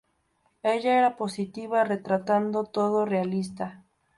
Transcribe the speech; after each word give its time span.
Ella 0.63 0.95
era 1.01 1.15
positiva, 1.15 1.83
retratando 1.83 2.63
todo 2.63 3.05
realista. 3.05 3.83